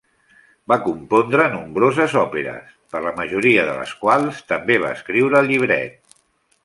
Va 0.71 0.75
compondre 0.85 1.43
nombroses 1.55 2.15
òperes, 2.21 2.71
per 2.95 3.03
la 3.09 3.13
majoria 3.19 3.67
de 3.71 3.77
les 3.81 3.93
quals 4.07 4.41
també 4.53 4.79
va 4.87 4.91
escriure 4.99 5.43
el 5.43 5.51
llibret. 5.53 6.19